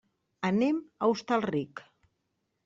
[0.47, 1.85] Anem a Hostalric.